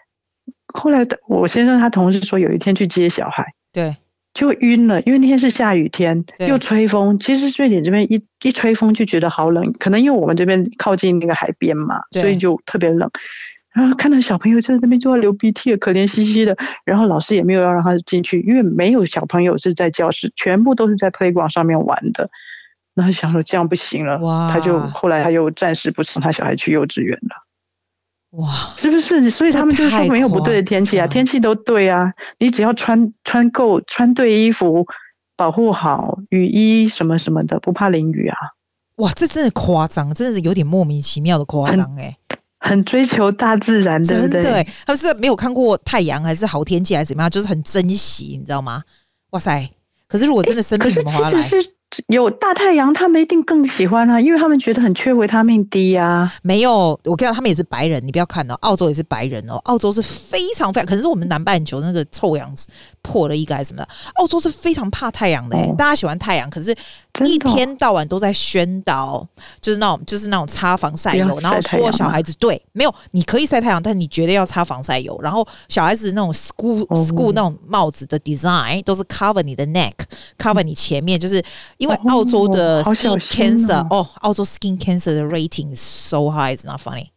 [0.73, 3.95] 后来的我先生他同事说，有一天去接小孩，对。
[4.37, 7.17] 就晕了，因为那天是下雨天，又吹风。
[7.17, 13.09] 其实瑞典这边一一吹风就觉得好冷，可能因为我们这边靠近那个海边嘛，所以就特别冷。
[13.73, 16.55] 然后看到小朋友在那边就要流鼻涕，可怜兮兮的。
[16.85, 22.29] 然后老师也没有要让他进去，因为没有小朋友是在教室，全部都是在 playground 上面玩的。
[22.93, 24.19] 然后想说这样不行了，
[24.53, 27.46] 他就后来他又暂时不送他小孩去幼稚园了。
[28.37, 28.47] 哇，
[28.77, 29.29] 是不是？
[29.29, 32.13] 所以他们就说没有不对的天气啊，天气都对啊。
[32.37, 34.85] 你只要穿穿够，穿对衣服，
[35.35, 38.37] 保护好雨衣什么什么的，不怕淋雨啊。
[38.97, 42.15] 哇，这真的夸张，真的是有点莫名其妙的夸张哎，
[42.59, 44.43] 很追求大自然的，对不对？
[44.43, 47.29] 对，他们是没有看过太阳，还是好天气，还是怎么样？
[47.29, 48.83] 就是很珍惜，你知道吗？
[49.31, 49.67] 哇塞！
[50.07, 51.29] 可是如果真的生病，怎么来？
[52.07, 56.33] 有大太阳，他们一定更喜欢啊，因为他们觉得很缺维他命 D 啊。
[56.41, 62.53] 没有，我看到他们也是白人，你不要看哦，澳洲也是白人哦，澳洲是非常非常，可能是我们南半球那个臭氧
[63.01, 66.75] 破了一个还是什么的，澳洲是非常怕太阳的，欸哦，大家喜欢太阳，可是
[67.25, 69.27] 一天到晚都在宣导，
[69.61, 81.43] 就是那种就是那种擦防晒油，然后说小孩子对，没有，你可以晒太阳，但你绝对要擦防晒油，然后小孩子那种 school school 那种帽子的 design 都是 cover 你的 neck，cover 你前面，就是。
[81.77, 87.07] 因为澳洲的 skin cancer 哦，哦，澳洲 skin cancer 的 rating is so high，is not funny，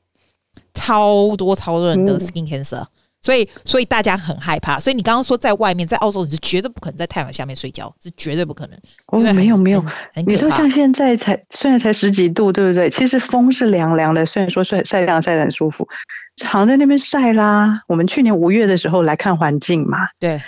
[0.75, 2.87] 超多超多人的 skin cancer，、嗯、
[3.20, 4.78] 所以所以大家很害怕。
[4.78, 8.78] 所以你刚刚说在外面，在澳洲你是绝对不可能在太阳下面睡觉，是绝对不可能。
[9.06, 9.85] 哦，没有没有，
[10.26, 12.90] 你说像现在才虽然才十几度，对不对？
[12.90, 15.88] 其实风是凉凉的，虽然说晒晒太阳晒得很舒服，
[16.37, 17.83] 躺在那边晒啦。
[17.87, 20.40] 我们去年五月的时候来看环境嘛，对。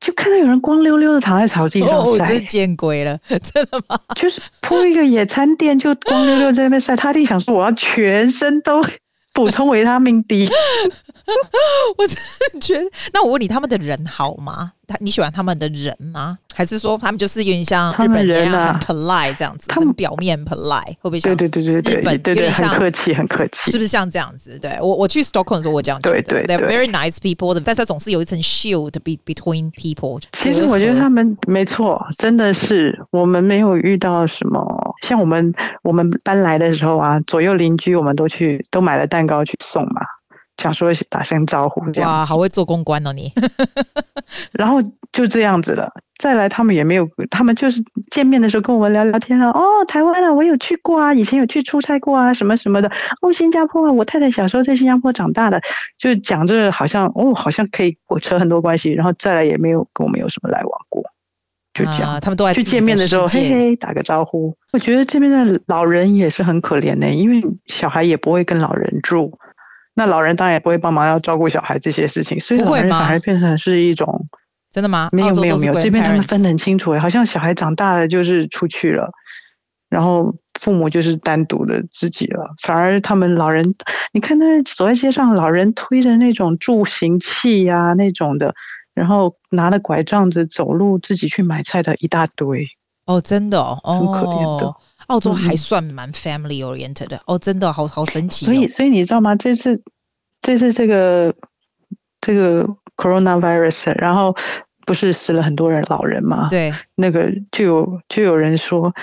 [0.00, 4.00] 就看到有人光溜溜的躺在草地上晒，哦，真见鬼了， 真的吗？
[4.16, 6.96] 就是铺一个野餐垫，就光溜溜在那边晒。
[6.96, 8.82] 他弟想说，我要全身都
[9.32, 10.48] 补充维他命 D。
[11.98, 12.16] 我真
[12.52, 14.72] 的觉得，那我问你，他们的人好吗？
[14.90, 16.36] 他你喜欢他们的人吗？
[16.52, 19.68] 还是说他们就是有点像日本人啊，很 polite 这样子？
[19.68, 21.34] 他们表面 polite 会不会像？
[21.36, 24.58] 对对对对对，对对，很客气，很客气，是不是像这样子？
[24.58, 30.20] 对我我去 Stockholm 的时候，我这样觉得，对对，They're very nice people，但是他总是有一层 shield be between people。
[30.32, 40.02] 其实我觉得他们没错，真的是我们没有遇到什么，像我们我们搬来的时候啊，左右邻居我们都去都买了蛋糕去送嘛。
[40.60, 43.32] 想说打声招呼，这样哇，好会做公关哦你。
[44.52, 45.90] 然后就这样子了。
[46.18, 49.48] 再来，他们也没有，他们就是见面的时候跟我们聊聊天啊。
[49.50, 52.92] 哦，台湾啊，我有去过啊，以前有去出差过啊，什么什么的。
[53.22, 55.58] 哦，新加坡啊，我太太小时候在新加坡长大的，
[55.96, 58.92] 就讲着好像哦，好像可以我扯很多关系。
[58.92, 61.02] 然后再来也没有跟我们有什么来往过，
[61.72, 62.12] 就这样。
[62.12, 64.54] 啊、他们都爱去见面的时候，嘿嘿，打个招呼。
[64.74, 69.38] 我觉得这边的老人也是很可怜的，因为小孩也不会跟老人住。
[69.94, 74.26] 那老人当然也不会帮忙要照顾小孩这些事情，所以老人反而变成是一种
[74.70, 75.08] 真的吗？
[75.12, 79.10] 没有没有没有，这边他们分得很清楚，好像小孩长大了就是出去了，
[79.88, 82.54] 然后父母就是单独的自己了。
[82.62, 83.74] 反而他们老人，
[84.12, 88.54] 你看那走在街上，老人推着那种助行器呀、啊、那种的，
[88.94, 92.66] 然后拿着拐杖子走路，自己去买菜的一大堆。
[93.06, 94.74] 哦，真的哦，很可怜的。
[95.10, 98.54] 澳洲还算蛮 family oriented 的、嗯、哦，真的好好神奇、哦。
[98.54, 99.34] 所以，所以你知道吗？
[99.34, 99.82] 这次，
[100.40, 101.34] 这次这个
[102.20, 102.64] 这个
[102.96, 104.36] coronavirus，然后
[104.86, 106.46] 不是死了很多人老人吗？
[106.48, 108.94] 对，那个就有就有人说，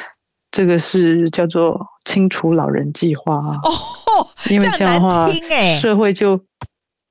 [0.49, 3.59] 这个是叫做清除老人计划啊。
[3.63, 3.69] 哦，
[4.49, 5.29] 因为这样的话，
[5.81, 6.39] 社会就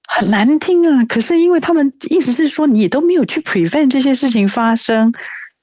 [0.09, 1.05] 很难听啊。
[1.05, 5.13] 可是因为他们意思是说，你都没有去 prevent 这些事情发生，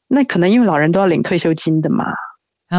[0.08, 2.14] 那可能因为老人都要领退休金的嘛。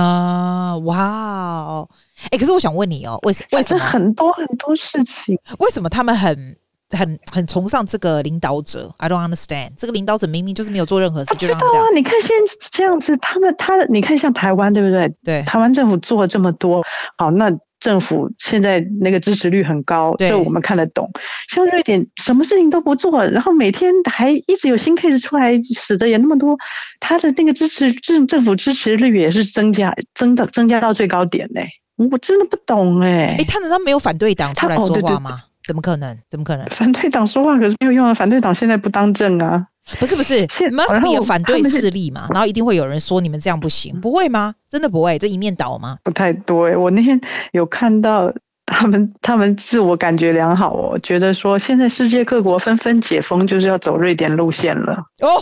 [0.01, 1.89] 啊，哇哦！
[2.31, 5.39] 哎，可是我想问你哦，为什为什么很多很多事情？
[5.59, 6.57] 为什么他们很
[6.91, 9.73] 很很崇尚这个领导者？I don't understand。
[9.77, 11.85] 这个领导者明明就是没有做任何事，就让他这样。
[11.85, 15.09] 啊，你看现在这样子，他们他你看像台湾对不对？
[15.23, 16.83] 对，台湾政府做了这么多，
[17.17, 17.51] 好那。
[17.85, 21.11] 政府现在那个支持率很高，这我们看得懂。
[21.49, 26.57] 像瑞典，什么事情都不做，然后每天还一直有新 case 出来，死的也那么多，
[26.99, 31.69] 他的那个支持政政府支持率也是增加，增的增加到最高点嘞。
[31.97, 33.37] 我真的不懂哎。
[33.39, 35.39] 哎，他难道没有反对党出来说话吗？
[35.67, 36.17] 怎么可能？
[36.31, 36.65] 怎么可能？
[36.71, 38.15] 反对党说话可是没有用啊！
[38.15, 39.67] 反对党现在不当政啊。
[40.01, 44.55] 不是不是，must be 有反对势力嘛，然后一定会有人说你们这样不行，不会吗？
[44.71, 45.99] 真的不会，这一面倒吗？
[46.03, 47.21] 不太对，我那天
[47.53, 48.33] 有看到
[48.67, 55.05] 他们， 他们自我感觉良好哦，觉得说现在世界各国纷纷解封，就是要走瑞典路线了。
[55.21, 55.39] 哦，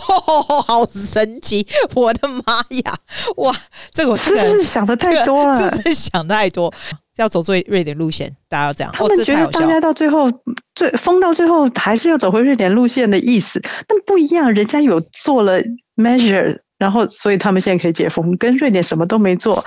[0.61, 1.65] 好神奇！
[1.95, 2.93] 我的妈呀，
[3.37, 3.55] 哇，
[3.91, 6.73] 这个我真的是想的太多了，真的想太多。
[7.17, 8.91] 要走最瑞典路线，大家要这样。
[8.93, 10.31] 他们觉得大家到最后，
[10.73, 15.61] 最封到最后还是要走回瑞典路线的意思，但不一样，人家有做了
[15.95, 19.63] measure，然后所以他们现在可以解封，跟瑞典什么都没做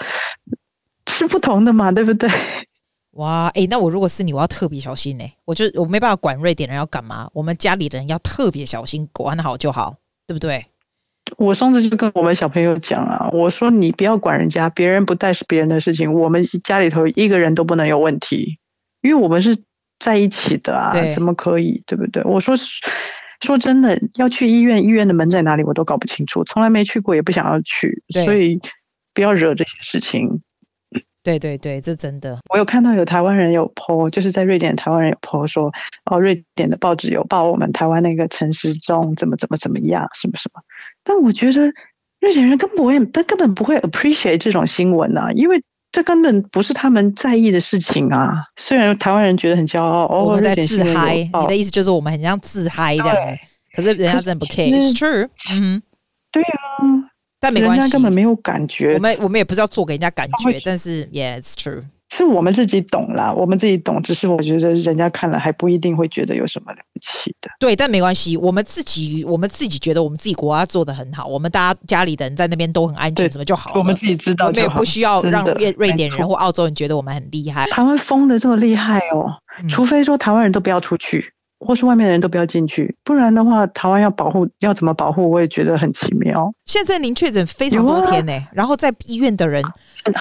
[1.08, 2.28] 是不同的嘛，对不对？
[3.12, 5.32] 哇，哎、欸，那我如果是你，我要特别小心呢、欸。
[5.44, 10.66] 我就我没办法管瑞典人要干嘛，我们家里人要特别小心，管好就好，对不对？
[11.36, 18.58] 我上次就跟我们小朋友讲啊，我说你不要管人家，别人不带是别人的事情，我们家里头一个人都不能有问题，
[19.02, 19.58] 因为我们是
[19.98, 22.22] 在一起的啊，怎么可以，对不对？
[22.24, 22.54] 我说
[23.40, 28.60] 说真的，要去医院，医院的门在哪里我都搞不清楚，从来没去过，也不想要去，所以
[29.12, 30.42] 不要惹这些事情。
[31.26, 32.38] 对对对，这真的。
[32.50, 35.72] 我有看到有台湾人有 po，就是在瑞典台湾人有 po 说，
[36.04, 40.62] 哦，瑞典的报纸有报我们台湾那个陈时中怎么怎么怎么样，什么什么。
[41.02, 41.72] 但我觉得
[42.20, 45.60] 瑞典人根本不会，他根本不会 appreciate 这种新闻啊，因为
[45.90, 48.44] 这根本不是他们在意的事情啊。
[48.56, 51.16] 虽然台湾人觉得很骄傲，哦，我们在自嗨。
[51.40, 53.38] 你的意思就是我们很像自嗨这样子，
[53.74, 54.70] 可是人家真的不 care。
[54.70, 55.82] It's true，嗯，
[56.30, 56.85] 对啊。
[57.38, 58.94] 但没关系，人家根本没有感觉。
[58.94, 64.02] 我们我们也不是要做给人家感觉，但是 yeah, it's true，是我们自己懂啦，我们自己懂。
[64.02, 67.50] 只是我觉得人家看了还不一定会觉得有什么了不起的。
[67.60, 73.78] 对，但没关系，我们自己我们自己觉得我们自己国家做的很好，我们大家家里的人在那边都很安全，怎么就好了。
[73.78, 77.66] 我们自己知道，我们也不需要让瑞瑞典人或澳洲人觉得我们很厉害。
[77.70, 79.34] 台湾封的这么厉害哦，
[79.68, 81.32] 除非说台湾人都不要出去。
[81.58, 85.30] 或是外面的人都不要进去，不然的话，台湾要保护，要怎么保护？
[85.30, 86.52] 我也觉得很奇妙。
[86.64, 89.62] 现在您确诊非常多天呢、欸，啊、然后在医院的人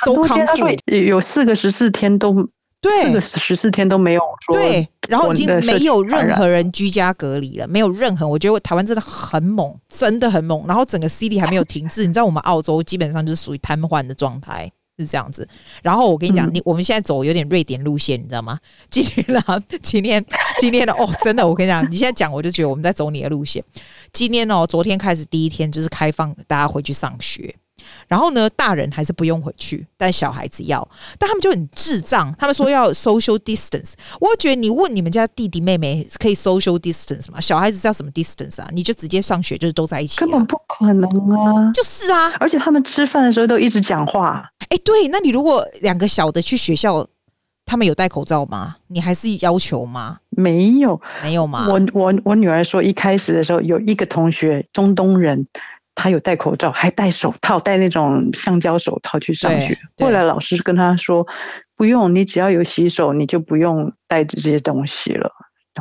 [0.05, 2.47] 都康复，有四个十四天都
[2.81, 8.27] 对，四个十四天都没有说对，然后已经没有任何人居家隔离了，没有任何。
[8.27, 10.63] 我觉得台湾真的很猛，真的很猛。
[10.67, 14.71] 然后整个 city 还没有停滞，你知道我们澳洲基本上就是属于瘫痪的状态。
[14.97, 15.47] 是这样子。
[15.81, 18.59] 然后我跟你讲，嗯、你我们现在走有点瑞典路线，你知道吗？
[18.89, 20.25] 今天啊，今天
[20.59, 23.63] 今天的哦，真的，我跟你讲，你现在讲我就觉得我们在走你的路线。
[24.11, 27.55] 今天哦，昨天开始第一天就是开放大家回去上学。
[28.07, 30.87] 然后呢，大人还是不用回去，但小孩子要。
[31.17, 33.93] 但他们就很智障，他们说要 social distance。
[34.19, 37.39] 我觉得你问你们家弟弟妹妹可以 social distance 吗？
[37.41, 38.67] 小孩子是要什么 distance 啊？
[38.71, 41.71] 你就直接上学，就是都在一起、啊，根本不可能啊！
[41.73, 44.47] 就是啊，而且他们吃饭的时候都一直讲话。
[44.69, 47.07] 哎，对，那你如果两个小的去学校，
[47.65, 48.75] 他们有戴口罩吗？
[48.87, 50.19] 你还是要求吗？
[50.29, 51.67] 没有，没有吗？
[51.69, 55.47] 我我我女儿说，一开始的时候有一个同学中东人。
[55.95, 59.77] 他有戴口罩，还戴手套，戴那种橡胶手套去上学。
[59.97, 61.25] 后来老师跟他说
[61.75, 65.31] ：“不用，你只要有洗手，你就不用带着这些东西了。”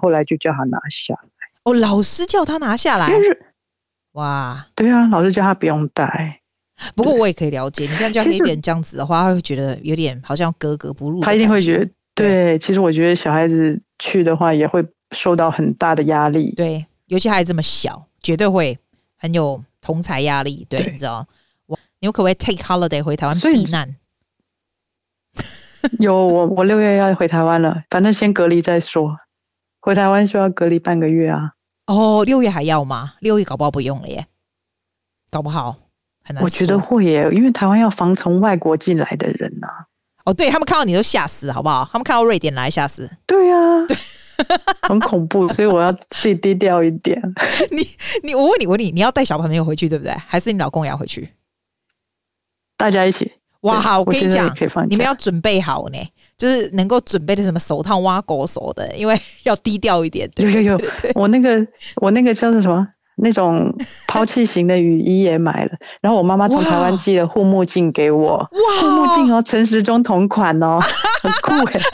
[0.01, 1.29] 后来就叫他拿下来。
[1.65, 3.09] 哦，老师叫他拿下来。
[3.09, 3.47] 就是
[4.13, 6.41] 哇，对啊，老师叫他不用带。
[6.95, 11.21] 不过我也可以了解，你看这样有点这样子的话，他会觉得有点好像格格不入。
[11.21, 12.59] 他一定会觉得，对，对。
[12.59, 16.55] 其实我觉得小孩子去的话，也会受到很大的压力。
[16.55, 18.79] 对，尤其还这么小，绝对会
[19.17, 19.63] 很有。
[19.85, 21.27] 同侪压力，对，对你知道，
[21.67, 23.97] 我你可不可以 take holiday 回台湾避难？
[26.01, 29.19] 有我，我六月要回台湾了，反正先隔离再说。
[29.81, 31.53] 回台湾需要隔离半个月啊。
[31.87, 33.13] 哦，六月还要吗？
[33.21, 34.27] 六月搞不好不用了耶，
[35.31, 35.77] 搞不好
[36.25, 36.43] 很难。
[36.43, 39.85] 我觉得会耶，因为台湾要防从外国进来的人呐、啊。
[40.25, 41.87] 哦，对他们看到你都吓死，好不好？
[41.93, 43.11] 他们看到瑞典来吓死。
[43.27, 43.87] 对啊。
[43.87, 43.95] 对
[44.83, 47.21] 很恐怖，所以我要自己低调一点。
[47.71, 47.83] 你
[48.23, 50.13] 你我问你，我问你，你要带小朋友回去对不对？
[50.27, 51.29] 还是你老公也要回去？
[52.77, 53.33] 大家一起。
[53.61, 54.55] 哇，我跟你讲，
[54.91, 55.99] 你们要准备好呢，
[56.37, 60.31] 就是能够准备的什么手套、挖狗手的，因为要低调一点。
[60.37, 60.81] 有有有，
[61.15, 61.67] 我那个
[61.97, 62.87] 我那个叫做什么？
[63.17, 63.73] 那种
[64.09, 65.71] 抛弃型的雨衣也买了，
[66.01, 68.37] 然后我妈妈从台湾寄了护目镜给我。
[68.39, 68.49] 哇，
[68.81, 70.81] 护目镜哦，陈时中同款哦，
[71.23, 71.81] 很酷哎。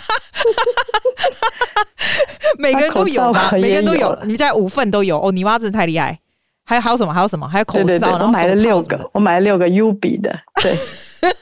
[2.60, 3.50] 每个人都有吧？
[3.52, 5.32] 每个人都有，你们家五份都有哦。
[5.32, 6.18] 你妈真的太厉害。
[6.64, 7.12] 还有还有什么？
[7.12, 7.48] 还有什么？
[7.48, 7.84] 还有口罩。
[7.84, 10.30] 对对对，我买了六个，我买了六个 U 比的。
[10.62, 10.72] 对，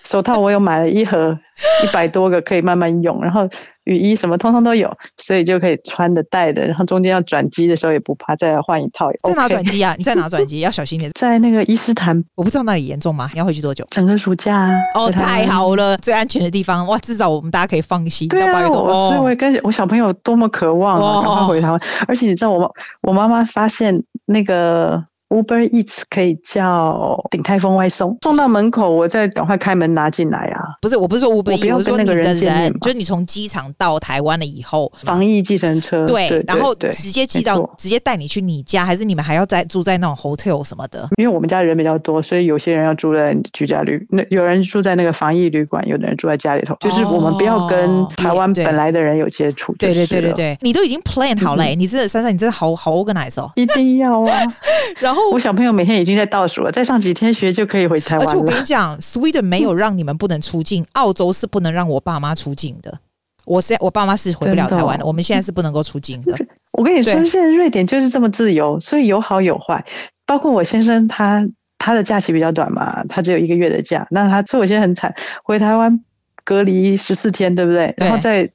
[0.04, 1.38] 手套我有买了一盒，
[1.84, 3.48] 一百多个可以慢慢用，然后。
[3.88, 9.10] 雨衣什么通通都有，所以就可以穿的戴的，然后中间要转机的时候也不怕，再来换一套。
[9.22, 9.94] 在哪转机啊？
[9.96, 10.60] 你在哪转机？
[10.60, 11.10] 要小心点。
[11.14, 13.30] 在那个伊斯坦，我不知道那里严重吗？
[13.32, 13.86] 你要回去多久？
[13.90, 14.70] 整个暑假。
[14.94, 16.98] 哦，太好了，最安全的地方哇！
[16.98, 18.28] 至少我们大家可以放心。
[18.28, 21.80] 对啊，我所以我也跟我小朋友多么渴望啊，赶快回台湾。
[22.06, 25.02] 而且你知道我我妈妈发现那个。
[25.28, 30.62] Uber Eats 可以叫鼎泰丰外送，送到门口，我再赶快开门拿进来啊！
[30.80, 41.06] 不是，我不是说 Uber Eats，我不要跟那个人见面，就是你从机场到台湾了以后，防疫计程车，对，对，然后直接寄到，直接带你去你家，还是你们还要在住在那种 hotel 什么的？
[41.18, 49.74] 因为我们家人比较多，所以有些人要住在居家旅，那有人住在那个防疫旅馆，有的人住在家里头，就是我们不要跟台湾本来的人有接触。
[49.78, 54.38] 对对对对对，你都已经 plan 好了，你真的珊珊，你真的好好 organize 哦，一定要啊！
[54.98, 55.98] 然后我小朋友每天。
[55.98, 58.30] 已经在倒数了，再上几天学就可以回台湾了。
[58.30, 63.00] 而且我跟你讲，Sweden 没有让你们不能出境，澳洲是不能让我爸妈出境的。
[63.44, 66.38] 我是我爸妈是回不了台湾的，我们现在是不能够出境的。
[66.70, 69.84] 我跟你说，现在瑞典就是这么自由，所以有好有坏。
[70.24, 76.00] 包括我先生他，他他的假期比较短嘛，他只有一个月的假，那他所以我现在很惨，回台湾
[76.44, 77.92] 隔离十四天，对不对？
[77.96, 78.48] 然后再。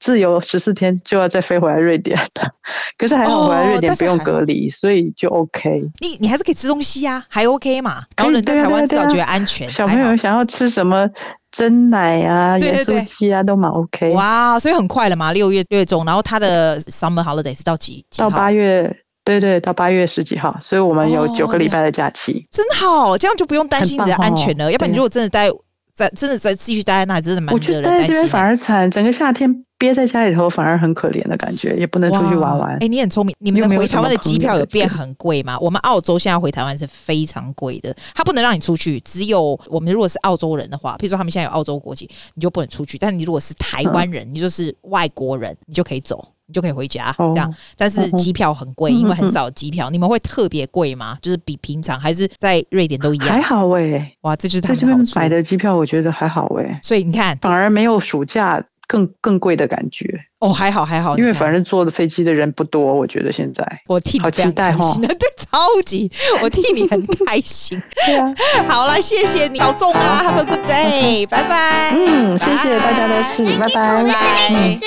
[0.00, 2.18] 自由十四天就要再飞回来瑞典，
[2.96, 5.82] 可是还好回来瑞典不用隔离，所以就 OK。
[6.00, 8.02] 你你还是可以吃东西呀、啊，还 OK 嘛？
[8.16, 9.68] 然后人在台湾至少觉得安全。
[9.68, 11.08] 小朋友想要吃什么
[11.50, 14.12] 蒸奶啊、盐酥鸡啊，都蛮 OK。
[14.12, 18.30] 哇，所以很快了嘛，六月月中，然后他的 Summer Holiday 是到几几号？
[18.30, 18.82] 到八月，
[19.24, 24.66] 对，对对，到八月十几号，所以我们有九个礼拜的假期，真好，这样就不用担心你的安全了。
[24.66, 25.50] 哦、要不然你如果真的待
[25.98, 27.52] 在真的在继续待在那里，真的蛮。
[27.52, 29.64] 我觉得待在这边反而惨，整个夏天。
[29.80, 32.70] 憋在家里头反而很可怜的感觉，也不能出去玩玩。
[32.72, 33.32] 哎、欸，你很聪明。
[33.38, 35.56] 你们的回台湾的机票有变很贵吗？
[35.60, 38.98] 我们澳洲现在回台湾是非常贵的，他不能让你出去。
[39.04, 42.98] 只有我们如果是澳洲人的话，譬如说他们现在有澳洲国籍，你就不能出去。
[42.98, 47.54] 但你如果是台湾人，嗯、你就是外国人，你就可以走，你就可以回家、哦、这样。
[47.76, 49.88] 但是机票很贵，因为很少机票。
[49.90, 51.16] 你们会特别贵吗？
[51.22, 53.28] 就是比平常还是在瑞典都一样？
[53.28, 56.80] 还好哎、欸，哇，这就是在这边买的机票，我觉得还好哎、欸。
[56.82, 58.64] 所以你看，反而没有暑假。
[58.90, 65.14] 更更贵的感觉哦，还好还好，因为反正坐的飞机的人不多，我觉得现在我替好期待哈， 对，
[65.50, 66.10] 超级，
[66.42, 68.34] 我替你很开心，对啊，
[68.68, 74.78] 好了，谢谢你，保重啊，Have a good day，拜拜，嗯，谢谢大家的事，拜拜，拜拜。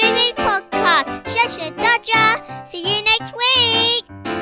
[1.26, 2.36] 谢谢大家
[2.70, 4.41] ，See you next week。